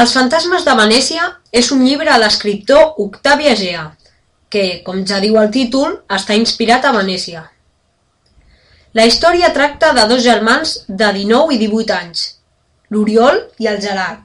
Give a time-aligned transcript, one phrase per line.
[0.00, 1.26] Els fantasmes de Venècia
[1.60, 3.82] és un llibre de l'escriptor Octavi Egea,
[4.48, 7.42] que, com ja diu el títol, està inspirat a Venècia.
[8.96, 12.24] La història tracta de dos germans de 19 i 18 anys,
[12.88, 14.24] l'Oriol i el Gerard.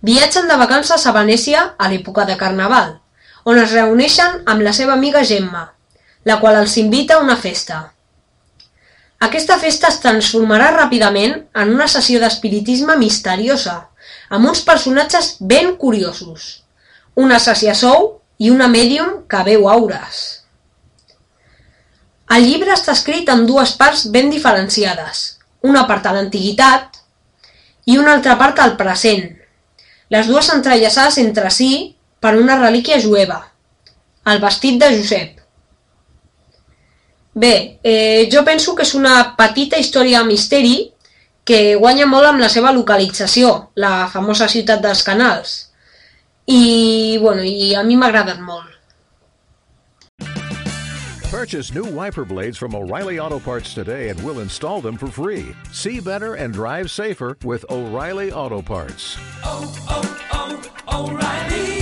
[0.00, 2.96] Viatgen de vacances a Venècia a l'època de Carnaval,
[3.44, 5.66] on es reuneixen amb la seva amiga Gemma,
[6.24, 7.84] la qual els invita a una festa.
[9.20, 13.91] Aquesta festa es transformarà ràpidament en una sessió d'espiritisme misteriosa,
[14.32, 16.64] amb uns personatges ben curiosos,
[17.14, 18.06] un assassí a sou
[18.40, 20.20] i una mèdium que veu aures.
[22.32, 25.20] El llibre està escrit en dues parts ben diferenciades,
[25.68, 26.96] una part a l'antiguitat
[27.92, 29.28] i una altra part al present,
[30.08, 31.70] les dues entrellaçades entre si
[32.20, 33.38] per una relíquia jueva,
[34.32, 35.38] el vestit de Josep.
[37.34, 40.91] Bé, eh, jo penso que és una petita història de misteri
[41.44, 45.56] que guanya molt amb la seva localització, la famosa ciutat dels canals.
[46.46, 48.68] I, bueno, i a mi m'ha agradat molt.
[51.32, 55.56] Purchase new wiper blades from O'Reilly Auto Parts today and we'll install them for free.
[55.72, 59.16] See better and drive safer with O'Reilly Auto Parts.
[59.42, 60.02] oh, oh,
[60.92, 61.81] O'Reilly Auto Parts.